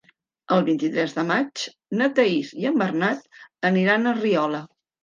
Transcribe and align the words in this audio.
El 0.55 0.63
vint-i-tres 0.69 1.13
de 1.17 1.25
maig 1.33 1.67
na 2.01 2.09
Thaís 2.17 2.53
i 2.65 2.69
en 2.73 2.83
Bernat 2.85 3.33
aniran 3.73 4.15
a 4.15 4.21
Riola. 4.27 4.67